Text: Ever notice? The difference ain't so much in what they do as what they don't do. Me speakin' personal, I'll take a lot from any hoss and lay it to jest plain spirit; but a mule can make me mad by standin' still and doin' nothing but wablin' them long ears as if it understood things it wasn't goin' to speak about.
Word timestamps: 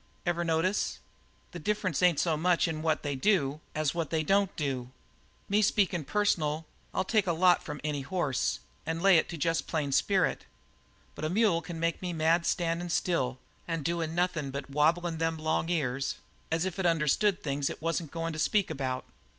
Ever 0.25 0.43
notice? 0.43 0.97
The 1.51 1.59
difference 1.59 2.01
ain't 2.01 2.19
so 2.19 2.35
much 2.35 2.67
in 2.67 2.81
what 2.81 3.03
they 3.03 3.15
do 3.15 3.59
as 3.75 3.93
what 3.93 4.09
they 4.09 4.23
don't 4.23 4.55
do. 4.55 4.89
Me 5.47 5.61
speakin' 5.61 6.05
personal, 6.05 6.65
I'll 6.91 7.03
take 7.03 7.27
a 7.27 7.31
lot 7.33 7.61
from 7.61 7.79
any 7.83 8.01
hoss 8.01 8.61
and 8.83 8.99
lay 8.99 9.17
it 9.19 9.29
to 9.29 9.37
jest 9.37 9.67
plain 9.67 9.91
spirit; 9.91 10.45
but 11.13 11.23
a 11.23 11.29
mule 11.29 11.61
can 11.61 11.79
make 11.79 12.01
me 12.01 12.13
mad 12.13 12.39
by 12.41 12.45
standin' 12.45 12.89
still 12.89 13.37
and 13.67 13.85
doin' 13.85 14.15
nothing 14.15 14.49
but 14.49 14.71
wablin' 14.71 15.19
them 15.19 15.37
long 15.37 15.69
ears 15.69 16.15
as 16.51 16.65
if 16.65 16.79
it 16.79 16.87
understood 16.87 17.43
things 17.43 17.69
it 17.69 17.79
wasn't 17.79 18.09
goin' 18.09 18.33
to 18.33 18.39
speak 18.39 18.71
about. 18.71 19.05